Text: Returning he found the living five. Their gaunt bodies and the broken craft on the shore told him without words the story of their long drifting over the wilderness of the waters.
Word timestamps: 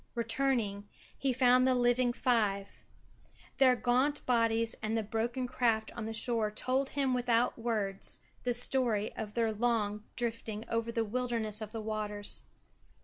Returning 0.15 0.89
he 1.15 1.31
found 1.31 1.67
the 1.67 1.75
living 1.75 2.11
five. 2.11 2.83
Their 3.57 3.75
gaunt 3.75 4.25
bodies 4.25 4.73
and 4.81 4.97
the 4.97 5.03
broken 5.03 5.45
craft 5.45 5.91
on 5.95 6.05
the 6.07 6.11
shore 6.13 6.49
told 6.49 6.89
him 6.89 7.13
without 7.13 7.55
words 7.59 8.17
the 8.41 8.55
story 8.55 9.15
of 9.15 9.35
their 9.35 9.51
long 9.53 10.03
drifting 10.15 10.65
over 10.67 10.91
the 10.91 11.05
wilderness 11.05 11.61
of 11.61 11.71
the 11.71 11.81
waters. 11.81 12.45